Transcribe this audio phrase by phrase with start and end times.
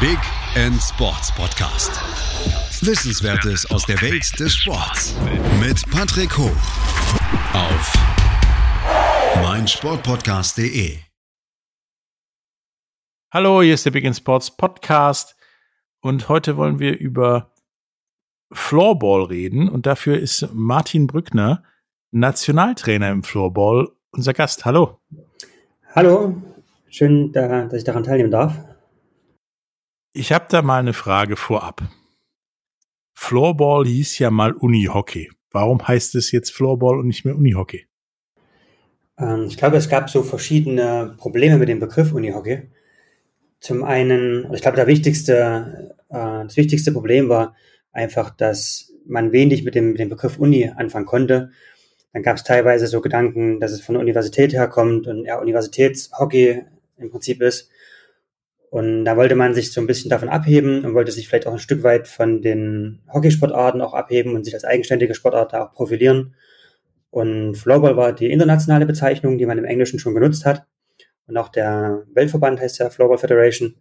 [0.00, 0.18] Big
[0.54, 1.90] End Sports Podcast.
[2.86, 5.16] Wissenswertes aus der Welt des Sports
[5.58, 6.54] mit Patrick Hoch
[7.52, 7.92] auf
[9.42, 10.98] meinsportpodcast.de.
[13.32, 15.34] Hallo, hier ist der Big End Sports Podcast
[16.00, 17.52] und heute wollen wir über
[18.52, 21.64] Floorball reden und dafür ist Martin Brückner,
[22.12, 24.64] Nationaltrainer im Floorball, unser Gast.
[24.64, 25.00] Hallo.
[25.92, 26.40] Hallo,
[26.88, 28.67] schön, dass ich daran teilnehmen darf.
[30.18, 31.80] Ich habe da mal eine Frage vorab.
[33.14, 35.30] Floorball hieß ja mal Unihockey.
[35.52, 37.86] Warum heißt es jetzt Floorball und nicht mehr Unihockey?
[39.16, 42.62] Ähm, ich glaube, es gab so verschiedene Probleme mit dem Begriff Unihockey.
[43.60, 47.54] Zum einen, ich glaube, wichtigste, äh, das wichtigste Problem war
[47.92, 51.52] einfach, dass man wenig mit dem, mit dem Begriff Uni anfangen konnte.
[52.12, 56.64] Dann gab es teilweise so Gedanken, dass es von der Universität herkommt und ja, Universitätshockey
[56.96, 57.70] im Prinzip ist.
[58.70, 61.52] Und da wollte man sich so ein bisschen davon abheben und wollte sich vielleicht auch
[61.52, 66.34] ein Stück weit von den Hockeysportarten auch abheben und sich als eigenständige Sportart auch profilieren.
[67.10, 70.66] Und Floorball war die internationale Bezeichnung, die man im Englischen schon genutzt hat.
[71.26, 73.76] Und auch der Weltverband heißt ja Floorball Federation.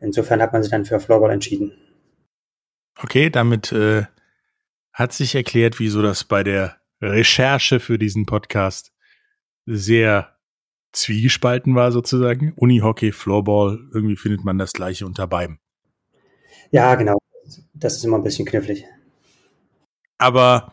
[0.00, 1.72] Insofern hat man sich dann für Floorball entschieden.
[2.98, 4.04] Okay, damit äh,
[4.92, 8.92] hat sich erklärt, wieso das bei der Recherche für diesen Podcast
[9.66, 10.35] sehr
[10.92, 12.52] zwiegespalten war sozusagen.
[12.56, 15.58] Unihockey, Floorball, irgendwie findet man das gleiche unter beiden.
[16.70, 17.18] Ja, genau.
[17.74, 18.84] Das ist immer ein bisschen knifflig.
[20.18, 20.72] Aber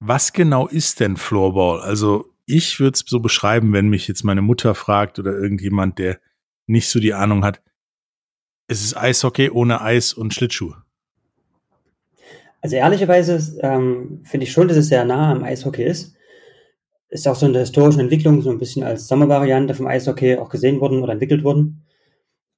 [0.00, 1.80] was genau ist denn Floorball?
[1.80, 6.18] Also ich würde es so beschreiben, wenn mich jetzt meine Mutter fragt oder irgendjemand, der
[6.66, 7.62] nicht so die Ahnung hat.
[8.68, 10.74] Es ist Eishockey ohne Eis und Schlittschuh.
[12.60, 16.16] Also ehrlicherweise ähm, finde ich schon, dass es sehr nah am Eishockey ist
[17.08, 20.48] ist auch so in der historischen Entwicklung so ein bisschen als Sommervariante vom Eishockey auch
[20.48, 21.86] gesehen worden oder entwickelt worden.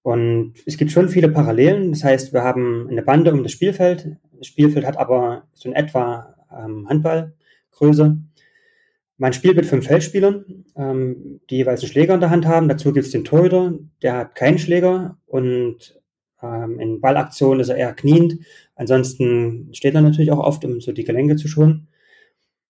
[0.03, 1.93] Und es gibt schon viele Parallelen.
[1.93, 4.17] Das heißt, wir haben eine Bande um das Spielfeld.
[4.39, 8.17] Das Spielfeld hat aber so in etwa ähm, Handballgröße.
[9.19, 12.69] Man spielt mit fünf Feldspielern, ähm, die jeweils einen Schläger in der Hand haben.
[12.69, 16.01] Dazu gibt es den Torhüter, der hat keinen Schläger und
[16.43, 18.39] ähm, in Ballaktionen ist er eher kniend.
[18.77, 21.89] Ansonsten steht er natürlich auch oft, um so die Gelenke zu schonen.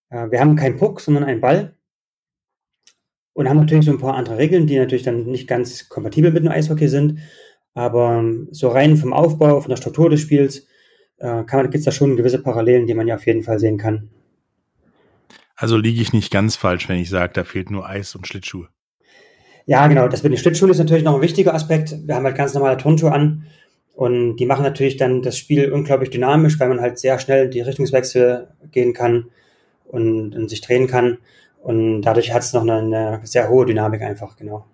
[0.09, 1.77] Äh, wir haben keinen Puck, sondern einen Ball.
[3.33, 6.45] Und haben natürlich so ein paar andere Regeln, die natürlich dann nicht ganz kompatibel mit
[6.45, 7.21] dem Eishockey sind.
[7.75, 10.67] Aber ähm, so rein vom Aufbau, von der Struktur des Spiels,
[11.19, 14.11] äh, gibt es da schon gewisse Parallelen, die man ja auf jeden Fall sehen kann.
[15.55, 18.69] Also liege ich nicht ganz falsch, wenn ich sage, da fehlt nur Eis und Schlittschuhe.
[19.67, 20.09] Ja, genau.
[20.09, 21.95] Das mit den Schlittschuhen ist natürlich noch ein wichtiger Aspekt.
[22.07, 23.45] Wir haben halt ganz normale Turnschuhe an
[23.95, 27.61] und die machen natürlich dann das Spiel unglaublich dynamisch, weil man halt sehr schnell die
[27.61, 29.27] Richtungswechsel gehen kann
[29.85, 31.19] und, und sich drehen kann.
[31.63, 34.67] Und dadurch hat es noch eine, eine, sehr hohe Dynamik einfach, genau.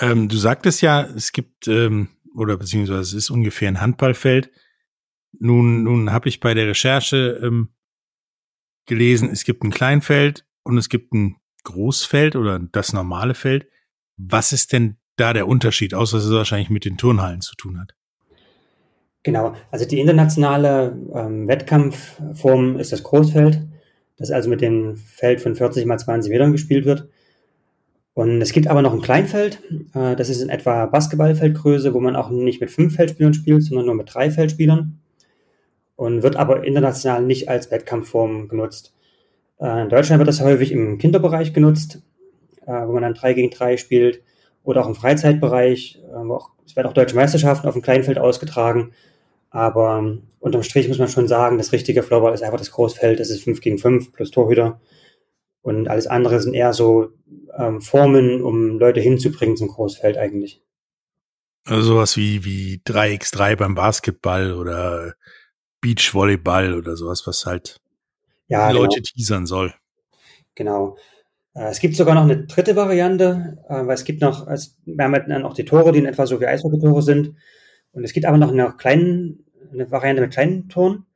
[0.00, 4.50] Ähm, du sagtest ja, es gibt, ähm, oder beziehungsweise es ist ungefähr ein Handballfeld.
[5.38, 7.70] Nun, nun habe ich bei der Recherche ähm,
[8.86, 13.66] gelesen, es gibt ein Kleinfeld und es gibt ein Großfeld oder das normale Feld.
[14.16, 17.80] Was ist denn da der Unterschied, außer dass es wahrscheinlich mit den Turnhallen zu tun
[17.80, 17.94] hat?
[19.22, 23.60] Genau, also die internationale ähm, Wettkampfform ist das Großfeld,
[24.18, 27.08] das also mit dem Feld von 40 mal 20 Metern gespielt wird.
[28.14, 29.62] Und es gibt aber noch ein Kleinfeld,
[29.94, 33.86] äh, das ist in etwa Basketballfeldgröße, wo man auch nicht mit fünf Feldspielern spielt, sondern
[33.86, 34.98] nur mit drei Feldspielern
[35.96, 38.94] und wird aber international nicht als Wettkampfform genutzt.
[39.58, 42.02] Äh, in Deutschland wird das häufig im Kinderbereich genutzt,
[42.66, 44.22] äh, wo man dann drei gegen drei spielt
[44.62, 46.00] oder auch im Freizeitbereich.
[46.66, 48.92] Es werden auch deutsche Meisterschaften auf dem Kleinfeld ausgetragen.
[49.52, 53.20] Aber ähm, unterm Strich muss man schon sagen, das richtige Floorball ist einfach das Großfeld.
[53.20, 54.80] Das ist 5 gegen 5 plus Torhüter.
[55.60, 57.10] Und alles andere sind eher so
[57.56, 60.62] ähm, Formen, um Leute hinzubringen zum Großfeld eigentlich.
[61.64, 65.14] Also sowas wie, wie 3x3 beim Basketball oder
[65.80, 67.80] Beachvolleyball oder sowas, was halt
[68.48, 69.08] ja, die Leute genau.
[69.14, 69.74] teasern soll.
[70.54, 70.96] Genau.
[71.54, 75.28] Äh, es gibt sogar noch eine dritte Variante, äh, weil es gibt noch, wir haben
[75.28, 77.36] dann auch die Tore, die in etwa so wie Eishockey-Tore sind.
[77.92, 79.41] Und es gibt aber noch eine, kleinen,
[79.72, 81.06] eine Variante mit kleinen Toren,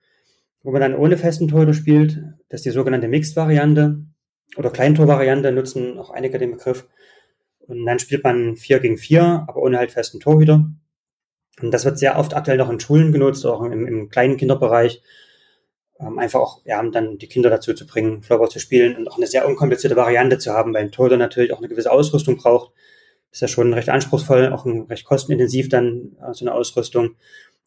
[0.63, 2.19] wo man dann ohne festen Torhüter spielt.
[2.49, 3.99] Das ist die sogenannte Mixed-Variante
[4.57, 6.89] oder Kleintor-Variante, nutzen auch einige den Begriff.
[7.61, 10.71] Und dann spielt man 4 gegen 4, aber ohne halt festen Torhüter.
[11.61, 15.03] Und das wird sehr oft aktuell noch in Schulen genutzt, auch im, im kleinen Kinderbereich.
[15.99, 19.09] Ähm, einfach auch, ja, um dann die Kinder dazu zu bringen, Floorball zu spielen und
[19.09, 22.37] auch eine sehr unkomplizierte Variante zu haben, weil ein Torhüter natürlich auch eine gewisse Ausrüstung
[22.37, 22.73] braucht
[23.37, 27.17] ist ja schon recht anspruchsvoll, auch recht kostenintensiv dann äh, so eine Ausrüstung.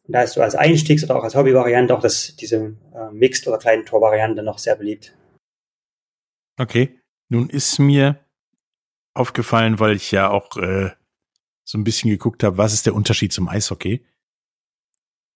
[0.08, 3.48] Und da ist so als Einstiegs- oder auch als Hobbyvariante auch das, diese äh, Mixed-
[3.48, 5.16] oder kleinen Torvariante noch sehr beliebt.
[6.58, 7.00] Okay.
[7.30, 8.20] Nun ist mir
[9.14, 10.92] aufgefallen, weil ich ja auch äh,
[11.64, 14.04] so ein bisschen geguckt habe, was ist der Unterschied zum Eishockey.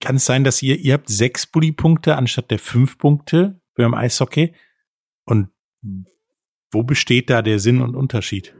[0.01, 4.55] Kann es sein, dass ihr, ihr habt sechs Bully-Punkte anstatt der fünf Punkte beim Eishockey?
[5.25, 5.49] Und
[6.71, 8.55] wo besteht da der Sinn und Unterschied?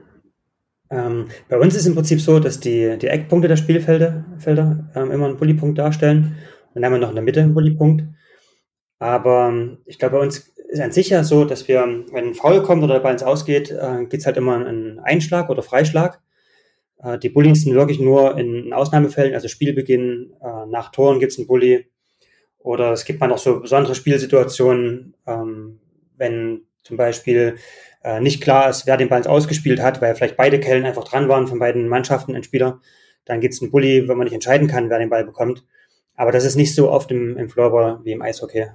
[0.90, 5.10] Ähm, bei uns ist im Prinzip so, dass die, die Eckpunkte der Spielfelder Felder, ähm,
[5.10, 6.36] immer einen Bullypunkt darstellen.
[6.74, 8.04] Und dann haben wir noch in der Mitte einen Bullypunkt.
[8.98, 11.80] Aber ähm, ich glaube, bei uns ist an sich ja so, dass wir,
[12.12, 14.98] wenn ein Foul kommt oder der Ball ins Ausgeht, äh, gibt es halt immer einen
[15.00, 16.20] Einschlag oder Freischlag.
[16.98, 21.32] Äh, die Bullies sind wirklich nur in, in Ausnahmefällen, also Spielbeginn, äh, nach Toren gibt
[21.32, 21.86] es einen Bully.
[22.58, 25.80] Oder es gibt mal noch so besondere Spielsituationen, ähm,
[26.16, 27.56] wenn zum Beispiel
[28.04, 31.28] äh, nicht klar ist, wer den Ball ausgespielt hat, weil vielleicht beide Kellen einfach dran
[31.28, 32.80] waren von beiden Mannschaften, ein Spieler.
[33.24, 35.64] Dann gibt es einen Bully, wenn man nicht entscheiden kann, wer den Ball bekommt.
[36.14, 38.66] Aber das ist nicht so oft im, im Floorball wie im Eishockey.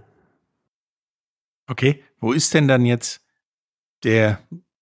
[1.68, 3.22] Okay, wo ist denn dann jetzt
[4.04, 4.40] der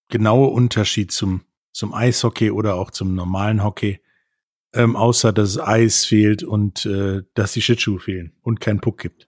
[0.08, 1.42] genaue Unterschied zum,
[1.74, 4.00] zum Eishockey oder auch zum normalen Hockey?
[4.74, 9.00] Ähm, außer dass das Eis fehlt und äh, dass die Schlittschuhe fehlen und kein Puck
[9.00, 9.27] gibt.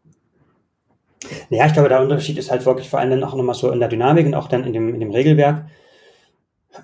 [1.50, 3.80] Naja, ich glaube, der Unterschied ist halt wirklich vor allem dann auch nochmal so in
[3.80, 5.66] der Dynamik und auch dann in dem, in dem Regelwerk.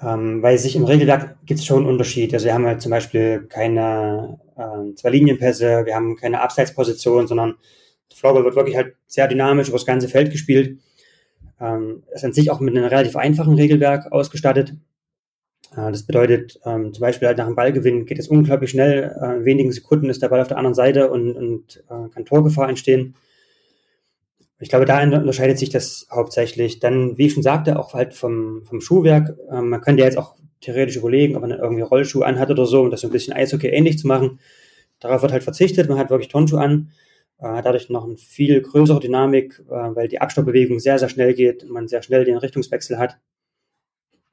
[0.02, 2.34] Ähm, weil sich im Regelwerk gibt es schon einen Unterschied.
[2.34, 7.56] Also wir haben halt zum Beispiel keine äh, zwei Linienpässe, wir haben keine Abseitsposition, sondern
[8.14, 10.80] Floorball wird wirklich halt sehr dynamisch über das ganze Feld gespielt.
[11.60, 14.74] Ähm, ist an sich auch mit einem relativ einfachen Regelwerk ausgestattet.
[15.76, 19.16] Äh, das bedeutet, ähm, zum Beispiel halt nach dem Ballgewinn geht es unglaublich schnell.
[19.22, 22.26] Äh, in wenigen Sekunden ist der Ball auf der anderen Seite und, und äh, kann
[22.26, 23.16] Torgefahr entstehen.
[24.60, 26.80] Ich glaube, da unterscheidet sich das hauptsächlich.
[26.80, 29.38] Dann, wie ich schon sagte, auch halt vom, vom Schuhwerk.
[29.52, 32.82] Ähm, man könnte ja jetzt auch theoretisch überlegen, ob man irgendwie Rollschuhe anhat oder so,
[32.82, 34.40] um das so ein bisschen Eishockey ähnlich zu machen.
[35.00, 35.90] Darauf wird halt verzichtet.
[35.90, 36.92] Man hat wirklich Turnschuhe an.
[37.38, 41.64] Äh, dadurch noch eine viel größere Dynamik, äh, weil die Abstoppbewegung sehr, sehr schnell geht
[41.64, 43.18] und man sehr schnell den Richtungswechsel hat.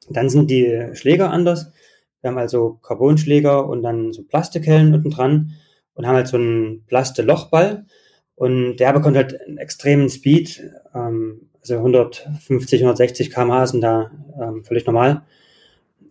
[0.09, 1.73] Dann sind die Schläger anders.
[2.21, 5.55] Wir haben also Carbonschläger und dann so Plastikhellen unten dran
[5.95, 7.87] und haben halt so einen Plaste-Lochball.
[8.35, 10.63] Und der bekommt halt einen extremen Speed,
[10.95, 15.25] ähm, also 150, 160 km/h sind da ähm, völlig normal.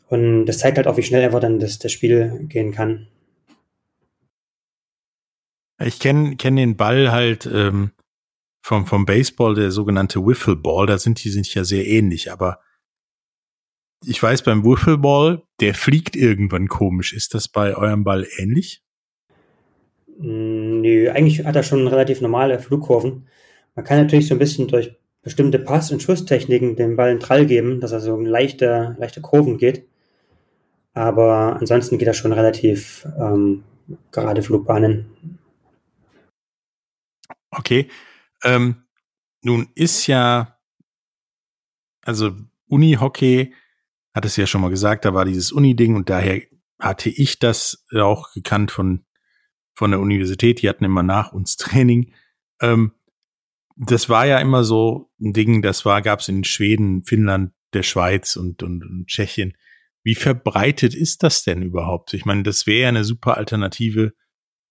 [0.07, 3.07] Und das zeigt halt auch, wie schnell einfach dann das, das Spiel gehen kann.
[5.83, 7.91] Ich kenne kenn den Ball halt ähm,
[8.61, 12.59] vom, vom Baseball, der sogenannte Wiffle Ball, da sind die sind ja sehr ähnlich, aber
[14.05, 17.13] ich weiß beim Wiffle Ball, der fliegt irgendwann komisch.
[17.13, 18.83] Ist das bei eurem Ball ähnlich?
[20.17, 23.27] Mm, nö, eigentlich hat er schon relativ normale Flugkurven.
[23.75, 27.45] Man kann natürlich so ein bisschen durch bestimmte Pass- und Schusstechniken dem Ball einen Trall
[27.45, 29.87] geben, dass er so leichte, leichte Kurven geht.
[30.93, 33.63] Aber ansonsten geht er schon relativ ähm,
[34.11, 35.39] gerade Flugbahnen.
[37.51, 37.89] Okay.
[38.43, 38.83] Ähm,
[39.41, 40.57] nun ist ja,
[42.03, 42.31] also
[42.67, 43.53] Uni-Hockey,
[44.13, 46.41] hat es ja schon mal gesagt, da war dieses Uni-Ding und daher
[46.79, 49.05] hatte ich das auch gekannt von
[49.73, 52.13] von der Universität, die hatten immer nach uns Training.
[52.61, 52.93] Ähm,
[53.75, 57.83] das war ja immer so ein Ding, das war, gab es in Schweden, Finnland, der
[57.83, 59.55] Schweiz und, und, und Tschechien.
[60.03, 62.13] Wie verbreitet ist das denn überhaupt?
[62.13, 64.13] Ich meine, das wäre ja eine super Alternative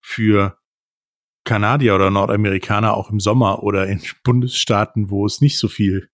[0.01, 0.59] für
[1.45, 6.11] Kanadier oder Nordamerikaner auch im Sommer oder in Bundesstaaten, wo es nicht so viel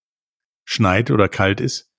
[0.64, 1.90] schneit oder kalt ist,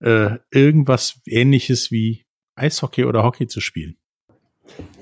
[0.00, 2.26] äh, irgendwas ähnliches wie
[2.56, 3.98] Eishockey oder Hockey zu spielen.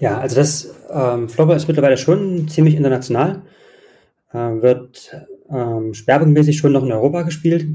[0.00, 3.42] Ja, also das ähm, Flopper ist mittlerweile schon ziemlich international,
[4.32, 5.16] äh, wird
[5.50, 7.66] ähm, schwerpunktmäßig schon noch in Europa gespielt.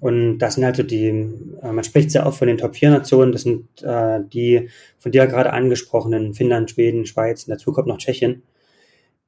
[0.00, 2.90] Und das sind halt so die, äh, man spricht sehr oft von den Top 4
[2.90, 4.68] Nationen, das sind äh, die
[4.98, 8.42] von dir gerade angesprochenen Finnland, Schweden, Schweiz, und dazu kommt noch Tschechien,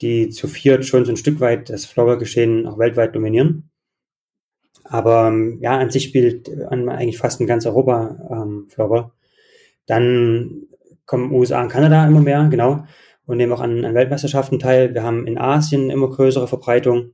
[0.01, 3.71] die zu viert schon so ein Stück weit das Flogger-Geschehen auch weltweit dominieren.
[4.85, 9.13] Aber ähm, ja, an sich spielt eigentlich fast in ganz Europa ähm, Flogger.
[9.87, 10.67] Dann
[11.07, 12.85] kommen USA und Kanada immer mehr, genau,
[13.27, 14.95] und nehmen auch an, an Weltmeisterschaften teil.
[14.95, 17.13] Wir haben in Asien immer größere Verbreitung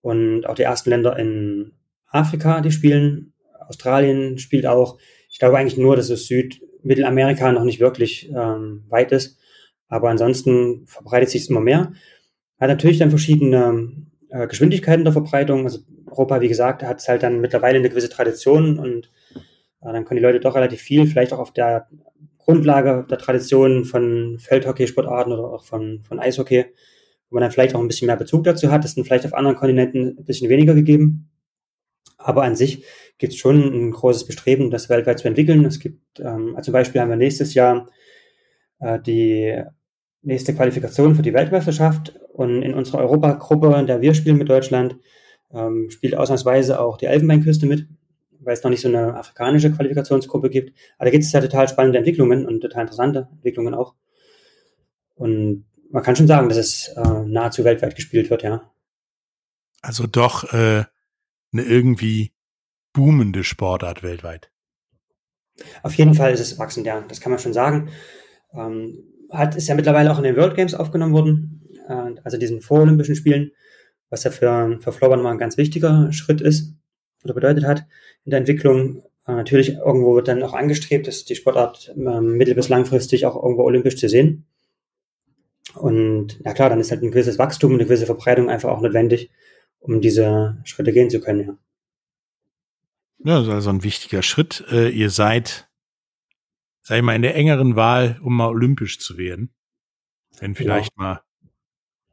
[0.00, 1.72] und auch die ersten Länder in
[2.10, 3.34] Afrika, die spielen.
[3.68, 4.98] Australien spielt auch.
[5.28, 9.38] Ich glaube eigentlich nur, dass es Süd-Mittelamerika noch nicht wirklich ähm, weit ist.
[9.88, 11.92] Aber ansonsten verbreitet sich es immer mehr.
[12.58, 13.92] Hat natürlich dann verschiedene
[14.30, 15.64] äh, Geschwindigkeiten der Verbreitung.
[15.64, 19.10] Also Europa, wie gesagt, hat es halt dann mittlerweile eine gewisse Tradition und
[19.82, 21.88] äh, dann können die Leute doch relativ viel, vielleicht auch auf der
[22.48, 26.64] Grundlage der Tradition von Feldhockey-Sportarten oder auch von, von Eishockey,
[27.28, 28.84] wo man dann vielleicht auch ein bisschen mehr Bezug dazu hat.
[28.84, 31.28] Das ist dann vielleicht auf anderen Kontinenten ein bisschen weniger gegeben.
[32.16, 32.86] Aber an sich
[33.18, 35.62] gibt es schon ein großes Bestreben, das weltweit zu entwickeln.
[35.66, 37.90] Es gibt, ähm, also zum Beispiel haben wir nächstes Jahr
[38.80, 39.62] äh, die
[40.22, 44.96] nächste Qualifikation für die Weltmeisterschaft und in unserer Europagruppe, in der wir spielen mit Deutschland,
[45.52, 47.88] ähm, spielt ausnahmsweise auch die Elfenbeinküste mit,
[48.48, 50.72] weil es noch nicht so eine afrikanische Qualifikationsgruppe gibt.
[50.96, 53.94] Aber da gibt es ja total spannende Entwicklungen und total interessante Entwicklungen auch.
[55.16, 58.72] Und man kann schon sagen, dass es äh, nahezu weltweit gespielt wird, ja.
[59.82, 60.84] Also doch äh,
[61.52, 62.32] eine irgendwie
[62.94, 64.50] boomende Sportart weltweit.
[65.82, 67.04] Auf jeden Fall ist es wachsend, ja.
[67.06, 67.90] Das kann man schon sagen.
[68.54, 72.62] Ähm, hat, ist ja mittlerweile auch in den World Games aufgenommen worden, äh, also diesen
[72.62, 73.50] vorolympischen Spielen,
[74.08, 76.77] was ja für, für Floorball mal ein ganz wichtiger Schritt ist
[77.24, 77.86] oder bedeutet hat
[78.24, 79.02] in der Entwicklung.
[79.26, 83.36] Äh, natürlich irgendwo wird dann auch angestrebt, dass die Sportart äh, mittel- bis langfristig auch
[83.42, 84.46] irgendwo olympisch zu sehen.
[85.74, 88.80] Und na klar, dann ist halt ein gewisses Wachstum und eine gewisse Verbreitung einfach auch
[88.80, 89.30] notwendig,
[89.80, 91.58] um diese Schritte gehen zu können, ja.
[93.24, 94.64] Ja, das ist also ein wichtiger Schritt.
[94.70, 95.68] Äh, ihr seid,
[96.82, 99.52] sag ich mal, in der engeren Wahl, um mal olympisch zu werden.
[100.38, 101.02] Wenn vielleicht ja.
[101.02, 101.22] mal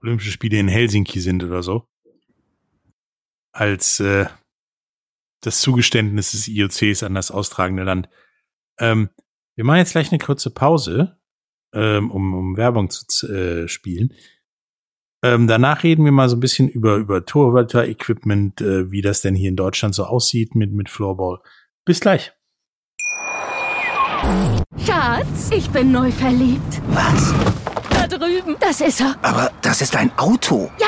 [0.02, 1.88] Olympische Spiele in Helsinki sind oder so.
[3.52, 4.26] Als äh,
[5.46, 8.10] das Zugeständnis des IOCs an das austragende Land.
[8.80, 9.10] Ähm,
[9.56, 11.18] wir machen jetzt gleich eine kurze Pause,
[11.74, 14.14] ähm, um, um Werbung zu äh, spielen.
[15.24, 19.34] Ähm, danach reden wir mal so ein bisschen über, über Torhüter-Equipment, äh, wie das denn
[19.34, 21.40] hier in Deutschland so aussieht mit, mit Floorball.
[21.86, 22.34] Bis gleich.
[24.86, 26.82] Schatz, ich bin neu verliebt.
[26.90, 27.34] Was?
[27.90, 28.56] Da drüben.
[28.60, 29.16] Das ist er.
[29.22, 30.70] Aber das ist ein Auto.
[30.80, 30.88] Ja,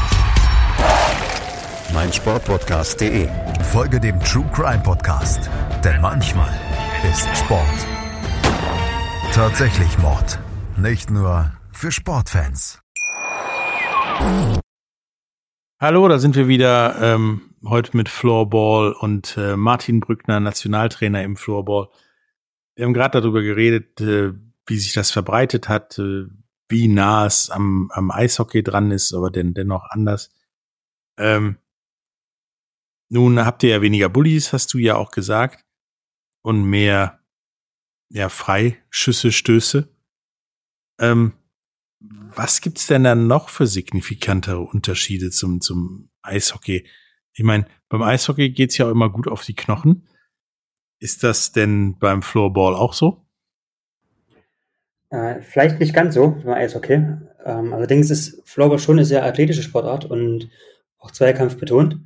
[1.93, 3.27] meinsportpodcast.de.
[3.71, 5.49] Folge dem True Crime Podcast,
[5.83, 6.53] denn manchmal
[7.09, 7.87] ist Sport
[9.33, 10.39] tatsächlich Mord.
[10.77, 12.81] Nicht nur für Sportfans.
[15.79, 21.37] Hallo, da sind wir wieder ähm, heute mit Floorball und äh, Martin Brückner, Nationaltrainer im
[21.37, 21.87] Floorball.
[22.75, 24.33] Wir haben gerade darüber geredet, äh,
[24.67, 26.25] wie sich das verbreitet hat, äh,
[26.67, 30.35] wie nah es am, am Eishockey dran ist, aber denn dennoch anders.
[31.17, 31.57] Ähm,
[33.11, 35.65] nun habt ihr ja weniger Bullies, hast du ja auch gesagt,
[36.43, 37.19] und mehr
[38.09, 39.89] ja, Freischüsse, Stöße.
[40.97, 41.33] Ähm,
[41.99, 46.87] was gibt's denn dann noch für signifikantere Unterschiede zum, zum Eishockey?
[47.33, 50.07] Ich meine, beim Eishockey geht's ja auch immer gut auf die Knochen.
[50.99, 53.25] Ist das denn beim Floorball auch so?
[55.09, 56.93] Äh, vielleicht nicht ganz so beim Eishockey.
[57.43, 60.49] Ähm, allerdings ist Floorball schon eine sehr athletische Sportart und
[60.97, 61.99] auch Zweikampf betont.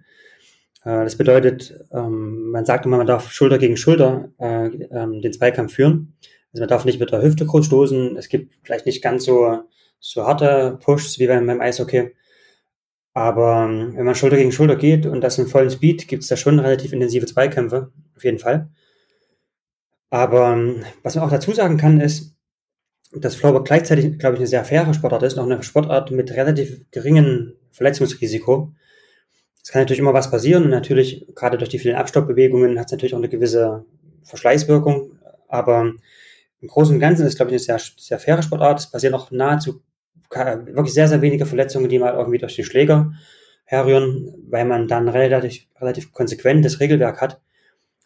[0.86, 5.34] Äh, das bedeutet, ähm, man sagt immer, man darf Schulter gegen Schulter äh, ähm, den
[5.34, 6.16] Zweikampf führen.
[6.54, 8.16] Also man darf nicht mit der Hüfte groß stoßen.
[8.16, 9.64] Es gibt vielleicht nicht ganz so,
[10.00, 12.12] so harte Pushs wie beim, Eishockey.
[13.14, 16.30] Aber ähm, wenn man Schulter gegen Schulter geht und das im vollen Speed, gibt es
[16.30, 18.70] da schon relativ intensive Zweikämpfe, auf jeden Fall.
[20.10, 20.58] Aber
[21.04, 22.36] was man auch dazu sagen kann, ist,
[23.14, 26.86] dass Floorball gleichzeitig, glaube ich, eine sehr faire Sportart ist, auch eine Sportart mit relativ
[26.92, 28.74] geringem Verletzungsrisiko.
[29.66, 32.92] Es kann natürlich immer was passieren und natürlich, gerade durch die vielen Abstoppbewegungen, hat es
[32.92, 33.84] natürlich auch eine gewisse
[34.22, 35.18] Verschleißwirkung.
[35.48, 35.92] Aber
[36.62, 38.80] im Großen und Ganzen ist glaube ich, eine sehr, sehr faire Sportart.
[38.80, 39.82] Es passieren auch nahezu
[40.30, 43.14] wirklich sehr, sehr wenige Verletzungen, die mal irgendwie durch den Schläger
[43.64, 47.42] herrühren, weil man dann relativ, relativ konsequent das Regelwerk hat,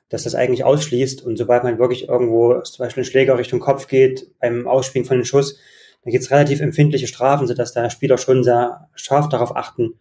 [0.08, 1.22] dass das eigentlich ausschließt.
[1.24, 5.16] Und sobald man wirklich irgendwo zum Beispiel ein Schläger Richtung Kopf geht, beim Ausspielen von
[5.16, 5.60] einem Schuss,
[6.06, 10.00] dann gibt es relativ empfindliche Strafen, sodass der Spieler schon sehr scharf darauf achten,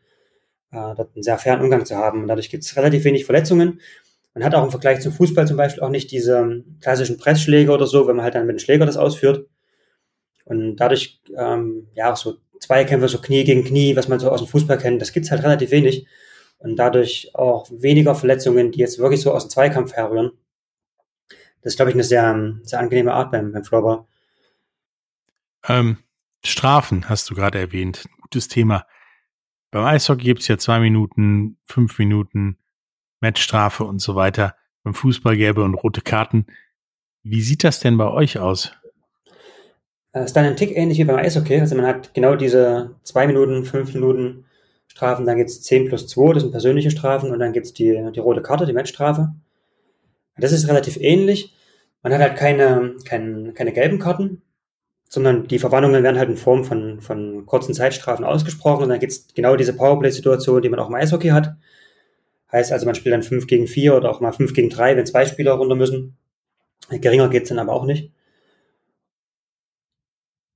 [0.70, 2.22] äh, dort einen sehr fairen Umgang zu haben.
[2.22, 3.80] Und dadurch gibt es relativ wenig Verletzungen.
[4.34, 7.86] Man hat auch im Vergleich zum Fußball zum Beispiel auch nicht diese klassischen Pressschläge oder
[7.86, 9.48] so, wenn man halt dann mit dem Schläger das ausführt.
[10.44, 14.40] Und dadurch, ähm, ja, auch so Zweikämpfe, so Knie gegen Knie, was man so aus
[14.40, 16.06] dem Fußball kennt, das gibt's halt relativ wenig.
[16.58, 20.32] Und dadurch auch weniger Verletzungen, die jetzt wirklich so aus dem Zweikampf herrühren.
[21.62, 24.04] Das ist, glaube ich, eine sehr, sehr angenehme Art beim, beim Floorball.
[25.68, 25.98] Ähm,
[26.44, 28.04] Strafen hast du gerade erwähnt.
[28.22, 28.86] Gutes Thema.
[29.70, 32.58] Beim Eishockey gibt's ja zwei Minuten, fünf Minuten
[33.20, 34.54] Matchstrafe und so weiter.
[34.82, 36.46] Beim Fußball gelbe und rote Karten.
[37.22, 38.72] Wie sieht das denn bei euch aus?
[40.12, 41.60] Das ist dann ein Tick ähnlich wie beim Eishockey.
[41.60, 44.46] Also man hat genau diese zwei Minuten, fünf Minuten
[44.86, 48.20] Strafen, dann gibt's zehn plus zwei, das sind persönliche Strafen und dann gibt's die, die
[48.20, 49.34] rote Karte, die Matchstrafe.
[50.38, 51.54] Das ist relativ ähnlich.
[52.02, 54.42] Man hat halt keine, keine, keine gelben Karten,
[55.08, 59.12] sondern die Verwarnungen werden halt in Form von, von kurzen Zeitstrafen ausgesprochen und dann gibt
[59.12, 61.56] es genau diese Powerplay-Situation, die man auch im Eishockey hat.
[62.52, 65.06] Heißt also, man spielt dann 5 gegen 4 oder auch mal 5 gegen 3, wenn
[65.06, 66.16] zwei Spieler runter müssen.
[66.90, 68.10] Geringer geht's dann aber auch nicht.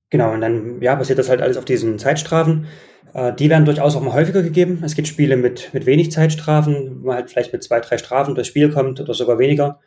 [0.09, 2.67] Genau, und dann ja, basiert das halt alles auf diesen Zeitstrafen.
[3.13, 4.81] Äh, die werden durchaus auch mal häufiger gegeben.
[4.83, 8.35] Es gibt Spiele mit, mit wenig Zeitstrafen, wo man halt vielleicht mit zwei, drei Strafen
[8.35, 9.79] durchs Spiel kommt oder sogar weniger.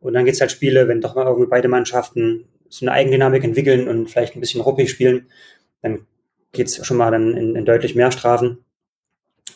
[0.00, 3.44] Und dann gibt es halt Spiele, wenn doch mal irgendwie beide Mannschaften so eine Eigendynamik
[3.44, 5.26] entwickeln und vielleicht ein bisschen ruppig spielen,
[5.82, 6.06] dann
[6.52, 8.58] geht es schon mal dann in, in deutlich mehr Strafen.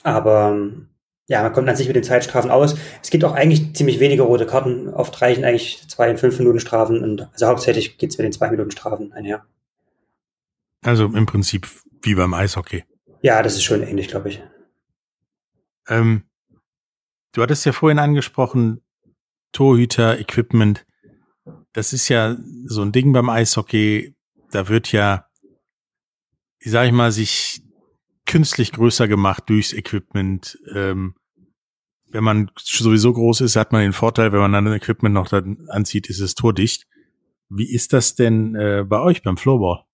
[0.03, 0.71] Aber
[1.29, 2.77] ja, man kommt an sich mit den Zeitstrafen aus.
[3.03, 4.89] Es gibt auch eigentlich ziemlich wenige rote Karten.
[4.89, 8.51] Oft reichen eigentlich zwei und fünf Minuten Strafen und also hauptsächlich geht's mit den zwei
[8.51, 9.45] Minuten Strafen einher.
[10.83, 11.69] Also im Prinzip
[12.03, 12.85] wie beim Eishockey.
[13.23, 14.43] Ja, das ist schon ähnlich, glaube ich.
[15.89, 16.23] Ähm,
[17.33, 18.83] du hattest ja vorhin angesprochen,
[19.53, 20.86] Torhüter, Equipment.
[21.77, 24.15] Das ist ja so ein Ding beim Eishockey.
[24.51, 25.27] Da wird ja,
[26.59, 27.61] wie sag ich mal, sich
[28.25, 30.59] künstlich größer gemacht durchs Equipment.
[30.75, 31.17] Ähm,
[32.09, 35.29] wenn man sowieso groß ist, hat man den Vorteil, wenn man dann ein Equipment noch
[35.29, 36.87] dann anzieht, ist es tordicht.
[37.51, 39.85] Wie ist das denn äh, bei euch beim Floorball?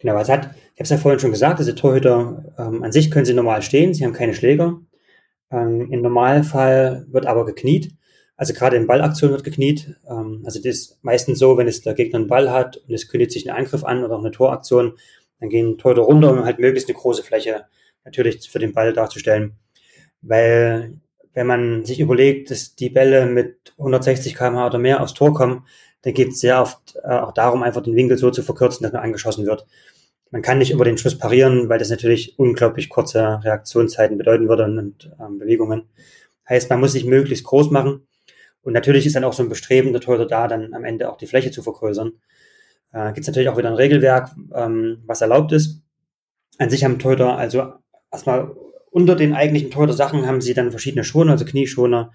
[0.00, 3.12] Genau, also hat, ich habe es ja vorhin schon gesagt, diese Torhüter ähm, an sich
[3.12, 4.80] können sie normal stehen, sie haben keine Schläger.
[5.52, 7.94] Ähm, Im Normalfall wird aber gekniet.
[8.36, 9.96] Also gerade in Ballaktionen wird gekniet.
[10.08, 13.08] Ähm, also das ist meistens so, wenn es der Gegner einen Ball hat und es
[13.08, 14.94] kündigt sich ein Angriff an oder auch eine Toraktion,
[15.40, 17.66] dann gehen Torhüter runter, um halt möglichst eine große Fläche
[18.04, 19.54] natürlich für den Ball darzustellen.
[20.22, 20.94] Weil
[21.34, 25.66] wenn man sich überlegt, dass die Bälle mit 160 km/h oder mehr aufs Tor kommen,
[26.02, 28.92] dann geht es sehr oft äh, auch darum, einfach den Winkel so zu verkürzen, dass
[28.92, 29.66] man angeschossen wird.
[30.30, 34.64] Man kann nicht über den Schuss parieren, weil das natürlich unglaublich kurze Reaktionszeiten bedeuten würde
[34.64, 35.88] und, und ähm, Bewegungen.
[36.48, 38.06] Heißt, man muss sich möglichst groß machen.
[38.62, 41.16] Und natürlich ist dann auch so ein Bestreben der Torhüter da, dann am Ende auch
[41.16, 42.12] die Fläche zu vergrößern.
[42.92, 45.82] Äh, Gibt es natürlich auch wieder ein Regelwerk, ähm, was erlaubt ist.
[46.58, 47.72] An sich haben Torhüter also
[48.10, 48.54] erstmal
[48.90, 52.12] unter den eigentlichen Torhüter-Sachen haben sie dann verschiedene Schoner, also Knieschoner,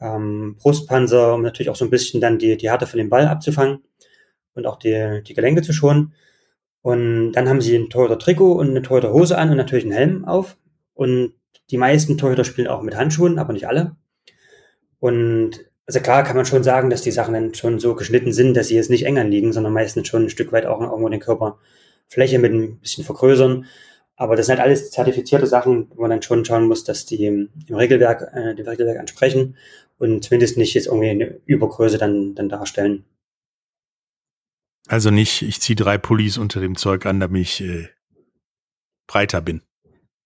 [0.00, 3.26] ähm, Brustpanzer, um natürlich auch so ein bisschen dann die, die Härte von dem Ball
[3.26, 3.80] abzufangen
[4.54, 6.12] und auch die, die Gelenke zu schonen.
[6.82, 10.58] Und dann haben sie ein Torhüter-Trikot und eine Torhüter-Hose an und natürlich einen Helm auf.
[10.94, 11.32] Und
[11.70, 13.96] die meisten Torhüter spielen auch mit Handschuhen, aber nicht alle.
[15.00, 18.54] Und also klar kann man schon sagen, dass die Sachen dann schon so geschnitten sind,
[18.54, 21.20] dass sie jetzt nicht eng anliegen, sondern meistens schon ein Stück weit auch irgendwo den
[21.20, 23.64] Körperfläche mit ein bisschen vergrößern.
[24.16, 27.24] Aber das sind halt alles zertifizierte Sachen, wo man dann schon schauen muss, dass die
[27.24, 29.56] im Regelwerk, äh, dem Regelwerk entsprechen
[29.98, 33.04] und zumindest nicht jetzt irgendwie eine Übergröße dann, dann darstellen.
[34.88, 37.88] Also nicht, ich ziehe drei Pullis unter dem Zeug an, damit ich äh,
[39.06, 39.62] breiter bin.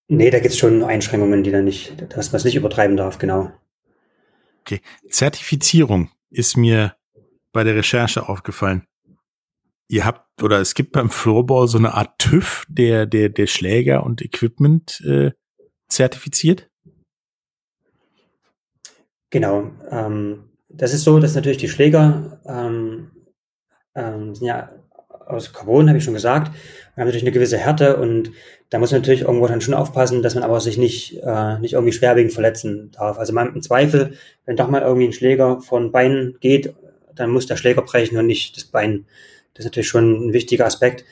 [0.09, 3.18] Nee, da gibt es schon Einschränkungen, die dann nicht, dass man es nicht übertreiben darf,
[3.18, 3.53] genau.
[4.62, 4.81] Okay.
[5.11, 6.96] Zertifizierung ist mir
[7.53, 8.87] bei der Recherche aufgefallen.
[9.88, 14.05] Ihr habt, oder es gibt beim Floorball so eine Art TÜV, der, der, der Schläger
[14.05, 15.33] und Equipment äh,
[15.88, 16.70] zertifiziert?
[19.31, 19.72] Genau.
[19.90, 23.11] Ähm, das ist so, dass natürlich die Schläger ähm,
[23.94, 24.70] ähm, sind ja
[25.27, 26.53] aus Carbon, habe ich schon gesagt.
[26.94, 28.31] Wir haben natürlich eine gewisse Härte und
[28.73, 31.75] da muss man natürlich irgendwo dann schon aufpassen, dass man aber sich nicht, äh, nicht
[31.75, 33.19] irgendwie schwerwiegend verletzen darf.
[33.19, 34.15] Also man, im Zweifel,
[34.47, 36.73] wenn doch mal irgendwie ein Schläger von Beinen geht,
[37.15, 39.05] dann muss der Schläger brechen und nicht das Bein.
[39.53, 41.05] Das ist natürlich schon ein wichtiger Aspekt,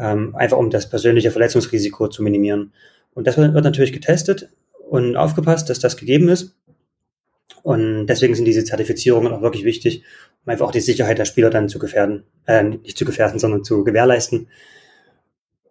[0.00, 2.72] ähm, einfach um das persönliche Verletzungsrisiko zu minimieren.
[3.14, 4.48] Und das wird, natürlich getestet
[4.88, 6.56] und aufgepasst, dass das gegeben ist.
[7.62, 10.02] Und deswegen sind diese Zertifizierungen auch wirklich wichtig,
[10.44, 13.62] um einfach auch die Sicherheit der Spieler dann zu gefährden, äh, nicht zu gefährden, sondern
[13.62, 14.48] zu gewährleisten.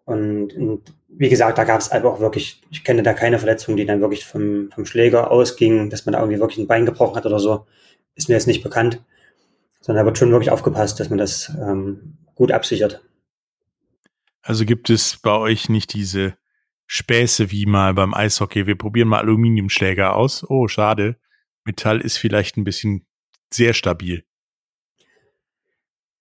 [0.09, 3.77] Und, und wie gesagt, da gab es einfach auch wirklich, ich kenne da keine Verletzung,
[3.77, 7.15] die dann wirklich vom, vom Schläger ausging, dass man da irgendwie wirklich ein Bein gebrochen
[7.15, 7.67] hat oder so,
[8.15, 9.03] ist mir jetzt nicht bekannt.
[9.81, 13.03] Sondern da wird schon wirklich aufgepasst, dass man das ähm, gut absichert.
[14.41, 16.35] Also gibt es bei euch nicht diese
[16.87, 20.43] Späße wie mal beim Eishockey, wir probieren mal Aluminiumschläger aus.
[20.49, 21.17] Oh, schade.
[21.65, 23.05] Metall ist vielleicht ein bisschen
[23.53, 24.23] sehr stabil.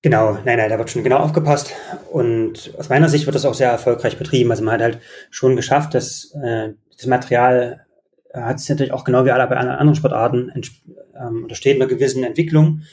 [0.09, 1.75] Genau, nein, nein, da wird schon genau aufgepasst.
[2.11, 4.51] Und aus meiner Sicht wird das auch sehr erfolgreich betrieben.
[4.51, 7.85] Also man hat halt schon geschafft, dass äh, das Material
[8.31, 10.51] äh, hat sich natürlich auch genau wie alle bei anderen Sportarten
[11.15, 12.85] ähm, untersteht einer gewissen Entwicklung.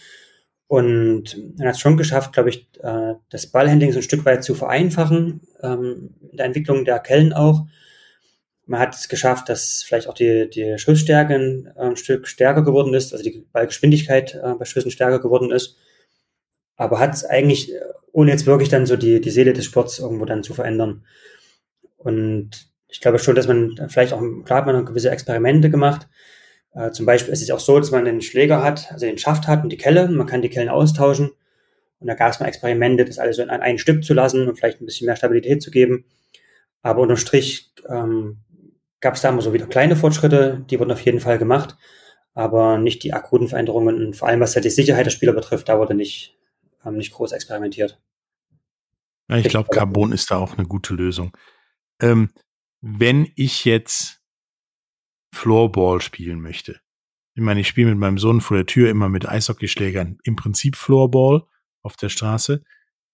[0.67, 4.43] Und man hat es schon geschafft, glaube ich, äh, das Ballhandling so ein Stück weit
[4.43, 7.65] zu vereinfachen, ähm, in der Entwicklung der Kellen auch.
[8.65, 12.65] Man hat es geschafft, dass vielleicht auch die, die Schussstärke ein, äh, ein Stück stärker
[12.65, 15.78] geworden ist, also die Ballgeschwindigkeit äh, bei Schüssen stärker geworden ist
[16.75, 17.71] aber hat es eigentlich,
[18.11, 21.05] ohne jetzt wirklich dann so die, die Seele des Sports irgendwo dann zu verändern.
[21.97, 26.07] Und ich glaube schon, dass man vielleicht auch, klar hat man gewisse Experimente gemacht.
[26.73, 29.47] Äh, zum Beispiel ist es auch so, dass man den Schläger hat, also den Schaft
[29.47, 30.07] hat und die Kelle.
[30.07, 31.31] Man kann die Kellen austauschen.
[31.99, 34.57] Und da gab es mal Experimente, das alles so in ein Stück zu lassen und
[34.57, 36.05] vielleicht ein bisschen mehr Stabilität zu geben.
[36.81, 38.38] Aber unterm Strich ähm,
[38.99, 41.77] gab es da immer so wieder kleine Fortschritte, die wurden auf jeden Fall gemacht,
[42.33, 44.05] aber nicht die akuten Veränderungen.
[44.05, 46.35] Und vor allem, was halt die Sicherheit der Spieler betrifft, da wurde nicht,
[46.86, 48.02] haben nicht groß experimentiert.
[49.28, 51.36] Ja, ich glaube, Carbon ist da auch eine gute Lösung.
[52.00, 52.32] Ähm,
[52.82, 54.21] wenn ich jetzt
[55.34, 56.80] Floorball spielen möchte,
[57.34, 60.78] ich meine, ich spiele mit meinem Sohn vor der Tür immer mit Eishockeyschlägern, im Prinzip
[60.78, 61.43] Floorball
[61.82, 62.63] auf der Straße.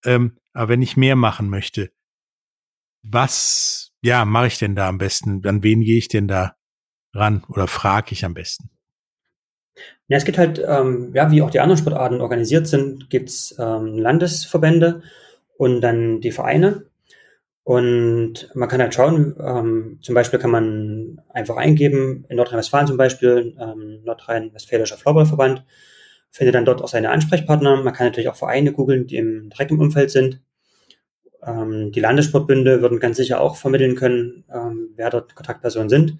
[0.06, 1.92] Ähm, aber wenn ich mehr machen möchte,
[3.04, 5.46] was, ja, mache ich denn da am besten?
[5.48, 6.56] An wen gehe ich denn da
[7.14, 8.70] ran oder frage ich am besten?
[10.08, 13.98] Ja, es gibt halt, ähm, ja, wie auch die anderen Sportarten organisiert sind, gibt's ähm,
[13.98, 15.02] Landesverbände
[15.58, 16.86] und dann die Vereine.
[17.64, 22.98] Und man kann halt schauen, ähm, zum Beispiel kann man einfach eingeben, in Nordrhein-Westfalen zum
[22.98, 25.64] Beispiel, ähm, Nordrhein-Westfälischer Floorballverband,
[26.32, 27.84] findet dann dort auch seine Ansprechpartner.
[27.84, 30.42] Man kann natürlich auch Vereine googeln, die im direkten Umfeld sind.
[31.46, 36.18] Ähm, die Landessportbünde würden ganz sicher auch vermitteln können, ähm, wer dort Kontaktpersonen sind.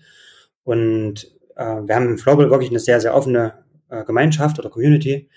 [0.64, 3.54] Und wir haben im Floorball wirklich eine sehr, sehr offene
[3.90, 5.30] äh, Gemeinschaft oder Community,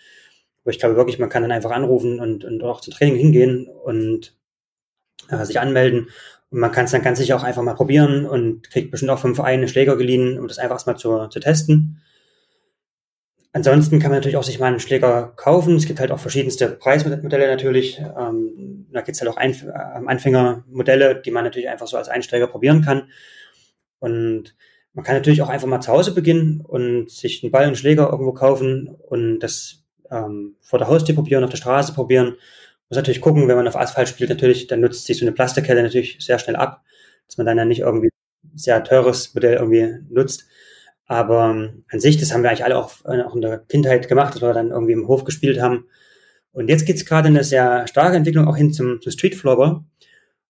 [0.65, 3.67] wo ich glaube wirklich, man kann dann einfach anrufen und, und auch zum Training hingehen
[3.67, 4.37] und
[5.29, 6.09] äh, sich anmelden.
[6.51, 9.19] Und man kann es dann ganz sicher auch einfach mal probieren und kriegt bestimmt auch
[9.19, 12.01] vom Verein einen Schläger geliehen, um das einfach erstmal zu, zu testen.
[13.53, 15.77] Ansonsten kann man natürlich auch sich mal einen Schläger kaufen.
[15.77, 18.01] Es gibt halt auch verschiedenste Preismodelle natürlich.
[18.01, 22.09] Ähm, da gibt es halt auch Einf äh, Anfängermodelle, die man natürlich einfach so als
[22.09, 23.11] Einsteiger probieren kann.
[24.01, 24.57] Und
[24.95, 28.11] man kann natürlich auch einfach mal zu Hause beginnen und sich einen Ball und Schläger
[28.11, 32.37] irgendwo kaufen und das ähm, vor der Haustür probieren, auf der Straße probieren
[32.89, 35.83] muss natürlich gucken, wenn man auf Asphalt spielt, natürlich, dann nutzt sich so eine Plastikkette
[35.83, 36.83] natürlich sehr schnell ab,
[37.27, 38.11] dass man dann ja nicht irgendwie
[38.55, 40.47] sehr teures Modell irgendwie nutzt.
[41.07, 44.09] Aber ähm, an sich, das haben wir eigentlich alle auch, äh, auch in der Kindheit
[44.09, 45.87] gemacht, dass wir dann irgendwie im Hof gespielt haben.
[46.53, 49.83] Und jetzt geht's gerade in eine sehr starke Entwicklung auch hin zum, zum Street Floorball,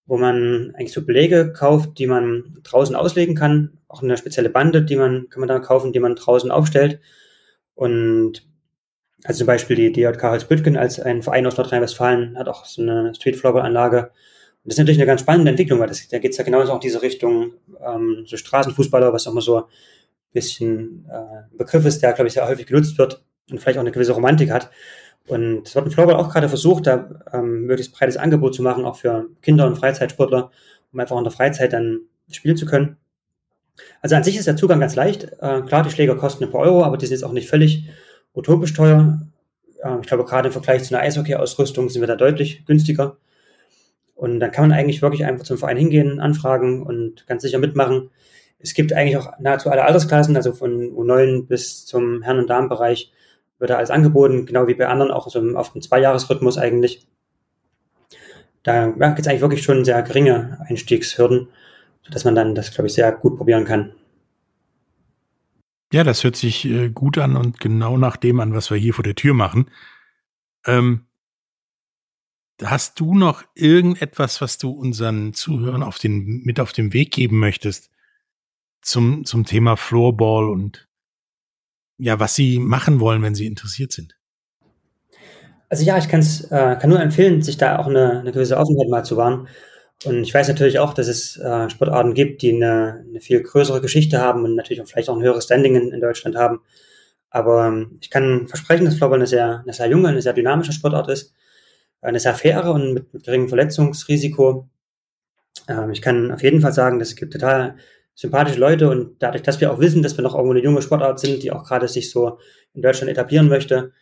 [0.07, 3.79] wo man eigentlich so Belege kauft, die man draußen auslegen kann.
[3.89, 7.01] Auch eine spezielle Bande, die man, kann man dann kaufen, die man draußen aufstellt.
[7.75, 8.47] Und
[9.25, 13.15] also zum Beispiel die DJK Holzbüttgen als ein Verein aus Nordrhein-Westfalen hat auch so eine
[13.15, 13.99] Street Floorball-Anlage.
[14.65, 16.73] Und das ist natürlich eine ganz spannende Entwicklung, weil das, da geht es ja genauso
[16.73, 19.65] auch diese Richtung ähm, so Straßenfußballer, was auch immer so ein
[20.33, 23.93] bisschen äh, Begriff ist, der, glaube ich, sehr häufig genutzt wird und vielleicht auch eine
[23.93, 24.71] gewisse Romantik hat.
[25.27, 28.85] Und es wird ein Floorball auch gerade versucht, da ähm, möglichst breites Angebot zu machen,
[28.85, 30.51] auch für Kinder und Freizeitsportler,
[30.93, 32.97] um einfach in der Freizeit dann spielen zu können.
[34.03, 35.25] Also an sich ist der Zugang ganz leicht.
[35.41, 37.89] Äh, klar, die Schläger kosten ein paar Euro, aber die sind jetzt auch nicht völlig
[38.35, 39.21] utopisch teuer.
[39.83, 43.17] Ähm, ich glaube, gerade im Vergleich zu einer Eishockey-Ausrüstung sind wir da deutlich günstiger.
[44.15, 48.11] Und dann kann man eigentlich wirklich einfach zum Verein hingehen, anfragen und ganz sicher mitmachen.
[48.59, 53.13] Es gibt eigentlich auch nahezu alle Altersklassen, also von U9 bis zum Herren- und Damenbereich
[53.59, 57.07] wird da alles angeboten, genau wie bei anderen, auch so auf dem Zweijahresrhythmus eigentlich.
[58.63, 61.49] Da ja, gibt es eigentlich wirklich schon sehr geringe Einstiegshürden,
[62.03, 63.93] sodass man dann das, glaube ich, sehr gut probieren kann.
[65.93, 68.95] Ja, das hört sich äh, gut an und genau nach dem an, was wir hier
[68.95, 69.71] vor der Tür machen.
[70.67, 71.07] Ähm,
[72.63, 77.39] hast du noch irgendetwas, was du unseren Zuhörern auf den, mit auf den Weg geben
[77.39, 77.91] möchtest
[78.81, 80.89] zum, zum Thema Floorball und
[81.99, 84.17] ja, was sie machen wollen, wenn sie interessiert sind?
[85.69, 88.89] Also ja, ich kann's, äh, kann nur empfehlen, sich da auch eine, eine gewisse Offenheit
[88.89, 89.49] mal zu wahren.
[90.05, 93.81] Und ich weiß natürlich auch, dass es äh, Sportarten gibt, die eine, eine viel größere
[93.81, 96.61] Geschichte haben und natürlich auch vielleicht auch ein höheres Standing in, in Deutschland haben.
[97.31, 100.73] Aber ähm, ich kann versprechen, dass Floorball eine sehr, eine sehr junge, eine sehr dynamische
[100.73, 101.33] Sportart ist,
[102.03, 104.69] eine sehr faire und mit, mit geringem Verletzungsrisiko.
[105.69, 107.77] Ähm, ich kann auf jeden Fall sagen, dass es gibt total
[108.15, 111.19] sympathische Leute und dadurch, dass wir auch wissen, dass wir noch irgendwo eine junge Sportart
[111.19, 112.39] sind, die auch gerade sich so
[112.73, 113.93] in Deutschland etablieren möchte,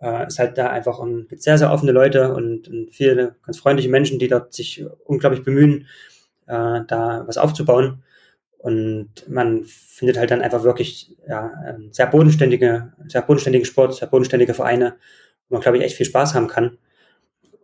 [0.00, 3.58] äh, ist halt da einfach ein, gibt sehr, sehr offene Leute und, und viele ganz
[3.58, 5.86] freundliche Menschen, die dort sich unglaublich bemühen,
[6.46, 8.02] äh, da was aufzubauen.
[8.58, 14.52] Und man findet halt dann einfach wirklich ja, sehr bodenständige, sehr bodenständigen Sport, sehr bodenständige
[14.52, 14.96] Vereine,
[15.48, 16.76] wo man, glaube ich, echt viel Spaß haben kann.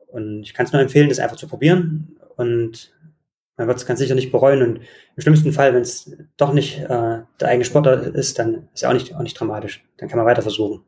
[0.07, 2.17] Und ich kann es nur empfehlen, das einfach zu probieren.
[2.37, 2.94] Und
[3.57, 4.63] man wird es ganz sicher nicht bereuen.
[4.63, 4.77] Und
[5.17, 8.89] im schlimmsten Fall, wenn es doch nicht äh, der eigene Sportler ist, dann ist ja
[8.89, 9.85] auch nicht, auch nicht dramatisch.
[9.97, 10.85] Dann kann man weiter versuchen.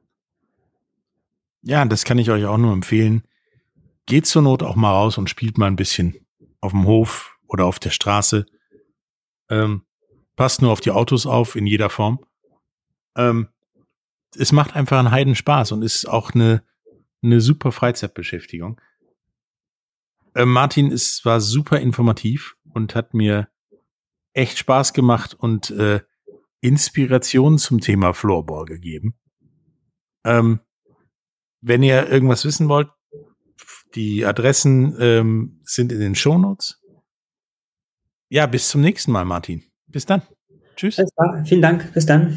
[1.63, 3.23] Ja, das kann ich euch auch nur empfehlen.
[4.07, 6.27] Geht zur Not auch mal raus und spielt mal ein bisschen
[6.61, 8.47] auf dem Hof oder auf der Straße.
[9.49, 9.83] Ähm,
[10.37, 12.25] passt nur auf die Autos auf in jeder Form.
[13.17, 13.49] Ähm,
[14.37, 16.63] es macht einfach einen Heiden Spaß und ist auch eine,
[17.23, 18.81] eine super Freizeitbeschäftigung.
[20.35, 23.49] Ähm, Martin, es war super informativ und hat mir
[24.35, 26.01] echt Spaß gemacht und äh,
[26.61, 29.19] Inspiration zum Thema Floorball gegeben.
[30.25, 30.61] Ähm,
[31.63, 32.89] wenn ihr irgendwas wissen wollt,
[33.95, 36.83] die Adressen ähm, sind in den Shownotes.
[38.29, 39.63] Ja, bis zum nächsten Mal, Martin.
[39.87, 40.21] Bis dann.
[40.77, 41.01] Tschüss.
[41.45, 41.95] Vielen Dank.
[41.95, 42.37] Bis dann.